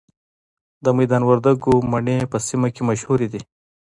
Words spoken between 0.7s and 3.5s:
د میدان وردګو مڼې په سیمه کې مشهورې دي.